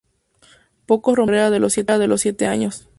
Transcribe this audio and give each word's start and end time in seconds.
Pocos 0.87 1.15
rompieron 1.15 1.41
la 1.41 1.43
barrera 1.49 1.53
de 1.99 2.07
los 2.07 2.21
siete 2.23 2.47
años. 2.47 2.87